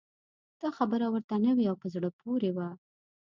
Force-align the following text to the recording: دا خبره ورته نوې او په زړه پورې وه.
دا 0.61 0.69
خبره 0.77 1.07
ورته 1.13 1.35
نوې 1.45 1.65
او 1.71 1.75
په 1.81 1.87
زړه 1.93 2.09
پورې 2.19 2.49
وه. 2.55 2.67